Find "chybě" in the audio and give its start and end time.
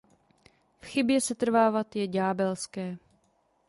0.85-1.21